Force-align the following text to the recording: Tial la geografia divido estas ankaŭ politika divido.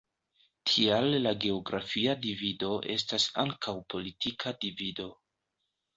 Tial 0.69 1.09
la 1.25 1.33
geografia 1.43 2.15
divido 2.25 2.71
estas 2.97 3.29
ankaŭ 3.45 3.77
politika 3.95 4.59
divido. 4.65 5.07